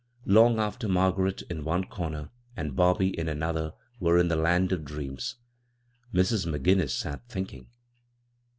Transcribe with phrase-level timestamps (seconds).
[0.25, 4.83] Long after Margaret in one comer, and Bobby in another were in the land of
[4.83, 5.35] dreams,
[6.11, 6.47] Mrs.
[6.51, 7.67] McGinnis sat thinking.